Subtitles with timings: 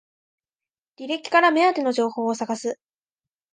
[0.97, 2.79] 履歴から目当ての情報を探す